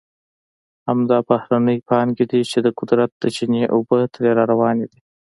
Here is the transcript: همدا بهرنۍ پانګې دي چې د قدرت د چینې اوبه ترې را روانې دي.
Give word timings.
همدا 0.87 1.17
بهرنۍ 1.29 1.77
پانګې 1.87 2.25
دي 2.31 2.41
چې 2.51 2.57
د 2.65 2.67
قدرت 2.79 3.11
د 3.17 3.23
چینې 3.35 3.61
اوبه 3.75 3.97
ترې 4.13 4.31
را 4.37 4.43
روانې 4.51 4.85
دي. 4.91 4.99